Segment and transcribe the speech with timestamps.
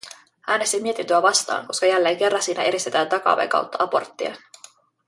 [0.47, 4.35] Äänestin mietintöä vastaan, koska jälleen kerran siinä edistetään takaoven kautta aborttia.